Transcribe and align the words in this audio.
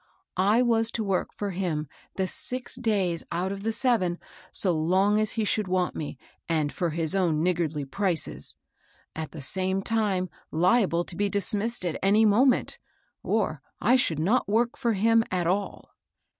I 0.37 0.63
was 0.63 0.89
to 0.93 1.03
work 1.03 1.31
for 1.31 1.51
him 1.51 1.87
the 2.15 2.25
six 2.27 2.73
days 2.73 3.23
out 3.31 3.51
of 3.51 3.61
the 3.61 3.71
seven, 3.71 4.17
so 4.51 4.71
long 4.71 5.19
as 5.19 5.33
he 5.33 5.45
should 5.45 5.67
want 5.67 5.95
me, 5.95 6.17
and 6.49 6.73
for 6.73 6.89
his 6.89 7.13
own 7.13 7.43
niggardly 7.43 7.85
prices; 7.85 8.55
at 9.15 9.29
the 9.29 9.41
48 9.41 9.41
MABEL 9.41 9.41
ItOSS. 9.41 9.49
same 9.49 9.81
time 9.83 10.29
liable 10.49 11.03
to 11.05 11.15
be 11.15 11.29
dismissed 11.29 11.85
at 11.85 11.99
any 12.01 12.25
moment; 12.25 12.79
or, 13.21 13.61
I 13.79 13.95
should 13.95 14.17
not 14.17 14.49
work 14.49 14.75
for 14.75 14.93
him 14.93 15.23
at 15.29 15.45
all. 15.45 15.93